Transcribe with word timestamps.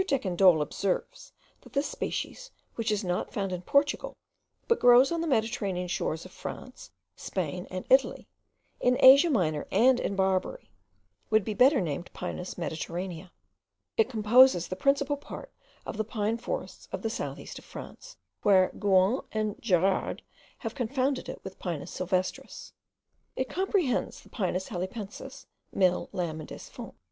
Decandolle 0.07 0.63
observes, 0.63 1.31
that 1.61 1.73
this 1.73 1.87
species, 1.87 2.49
which 2.73 2.91
is 2.91 3.03
not 3.03 3.31
found 3.31 3.51
in 3.51 3.61
Portugal, 3.61 4.17
but 4.67 4.79
grows 4.79 5.11
on 5.11 5.21
the 5.21 5.27
Mediterranean 5.27 5.87
shores 5.87 6.25
of 6.25 6.31
France, 6.31 6.89
Spain, 7.15 7.67
and 7.69 7.85
Italy, 7.87 8.27
in 8.79 8.97
Asia 8.99 9.29
Minor, 9.29 9.67
and 9.71 9.99
in 9.99 10.15
Barbary, 10.15 10.71
would 11.29 11.45
be 11.45 11.53
better 11.53 11.79
named 11.79 12.09
Pinus 12.13 12.55
mediterranea. 12.57 13.29
It 13.95 14.09
composes 14.09 14.69
the 14.69 14.75
principal 14.75 15.17
part 15.17 15.51
of 15.85 15.97
the 15.97 16.03
pine 16.03 16.39
forests 16.39 16.87
of 16.91 17.03
the 17.03 17.09
south 17.11 17.37
east 17.37 17.59
of 17.59 17.65
France, 17.65 18.17
where 18.41 18.71
Gouan 18.79 19.23
and 19.31 19.61
Gerard 19.61 20.23
have 20.65 20.73
confounded 20.73 21.29
it 21.29 21.43
with 21.43 21.53
the 21.53 21.59
Pinus 21.63 21.91
sylvestris. 21.91 22.73
It 23.35 23.49
comprehends 23.49 24.19
the 24.21 24.29
Pinus 24.29 24.69
halepensis, 24.69 25.45
Mill., 25.71 26.09
Lamb., 26.11 26.39
and 26.39 26.49
Desfont. 26.49 26.95